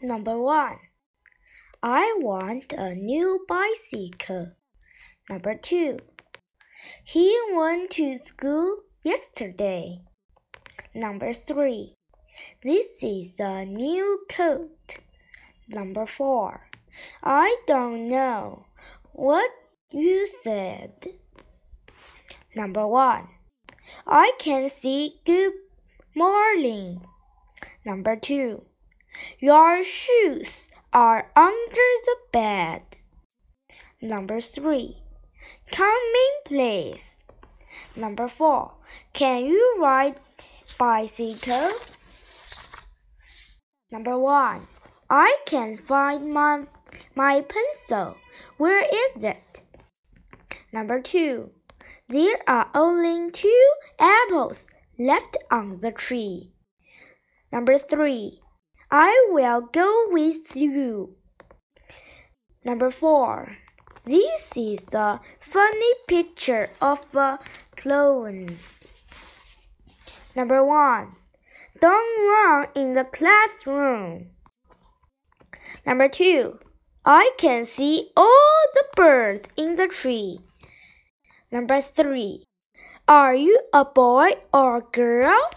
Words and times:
Number 0.00 0.40
one, 0.40 0.78
I 1.82 2.14
want 2.20 2.72
a 2.72 2.94
new 2.94 3.44
bicycle. 3.48 4.52
Number 5.28 5.56
two, 5.56 5.98
he 7.02 7.36
went 7.52 7.90
to 7.92 8.16
school 8.16 8.82
yesterday. 9.02 10.02
Number 10.94 11.32
three, 11.32 11.96
this 12.62 13.02
is 13.02 13.40
a 13.40 13.64
new 13.64 14.20
coat. 14.30 14.98
Number 15.66 16.06
four, 16.06 16.68
I 17.24 17.56
don't 17.66 18.08
know 18.08 18.66
what 19.12 19.50
you 19.90 20.28
said. 20.28 21.08
Number 22.54 22.86
one, 22.86 23.28
I 24.06 24.30
can 24.38 24.68
see 24.68 25.20
good 25.24 25.54
morning. 26.14 27.00
Number 27.84 28.14
two, 28.14 28.64
your 29.38 29.82
shoes 29.82 30.70
are 30.92 31.30
under 31.36 31.88
the 32.04 32.16
bed. 32.32 32.82
Number 34.00 34.40
three. 34.40 35.02
Come 35.70 36.12
in, 36.26 36.32
please. 36.44 37.18
Number 37.96 38.28
four. 38.28 38.72
Can 39.12 39.46
you 39.46 39.76
ride 39.80 40.16
bicycle? 40.78 41.72
Number 43.90 44.18
one. 44.18 44.66
I 45.10 45.38
can't 45.46 45.80
find 45.80 46.32
my, 46.32 46.64
my 47.14 47.40
pencil. 47.40 48.16
Where 48.56 48.82
is 48.82 49.24
it? 49.24 49.62
Number 50.72 51.00
two. 51.00 51.50
There 52.08 52.38
are 52.46 52.70
only 52.74 53.30
two 53.30 53.70
apples 53.98 54.70
left 54.98 55.36
on 55.50 55.80
the 55.80 55.90
tree. 55.90 56.52
Number 57.50 57.78
three. 57.78 58.40
I 58.90 59.26
will 59.28 59.60
go 59.60 60.06
with 60.08 60.56
you. 60.56 61.14
Number 62.64 62.90
four. 62.90 63.56
This 64.04 64.56
is 64.56 64.94
a 64.94 65.20
funny 65.40 65.92
picture 66.06 66.70
of 66.80 67.04
a 67.14 67.38
clown. 67.76 68.58
Number 70.34 70.64
one. 70.64 71.16
Don't 71.78 72.28
run 72.28 72.68
in 72.74 72.94
the 72.94 73.04
classroom. 73.04 74.30
Number 75.84 76.08
two. 76.08 76.58
I 77.04 77.30
can 77.36 77.66
see 77.66 78.10
all 78.16 78.60
the 78.72 78.84
birds 78.96 79.50
in 79.56 79.76
the 79.76 79.88
tree. 79.88 80.38
Number 81.52 81.82
three. 81.82 82.46
Are 83.06 83.34
you 83.34 83.60
a 83.72 83.84
boy 83.84 84.32
or 84.52 84.78
a 84.78 84.82
girl? 84.92 85.50